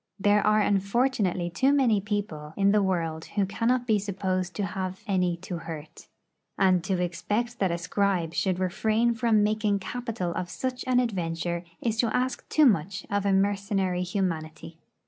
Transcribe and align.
There 0.19 0.41
are 0.43 0.59
unfortunately 0.61 1.51
too 1.51 1.71
many 1.71 2.01
people 2.01 2.55
in 2.57 2.71
the 2.71 2.81
world 2.81 3.25
who 3.25 3.45
cannot 3.45 3.85
be 3.85 3.99
supposed 3.99 4.55
to 4.55 4.65
have 4.65 5.03
any 5.05 5.37
to 5.43 5.59
hurt. 5.59 6.07
And 6.57 6.83
to 6.85 6.99
expect 6.99 7.59
that 7.59 7.69
a 7.69 7.77
scribe 7.77 8.33
should 8.33 8.57
refrain 8.57 9.13
from 9.13 9.43
making 9.43 9.77
capital 9.77 10.33
of 10.33 10.49
such 10.49 10.83
an 10.87 10.99
adventure 10.99 11.65
is 11.83 11.97
to 11.97 12.07
ask 12.17 12.49
too 12.49 12.65
much 12.65 13.05
of 13.11 13.25
mercenary 13.25 14.01
humanity. 14.01 14.79